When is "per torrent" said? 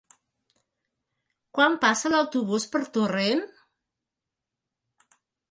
2.73-3.45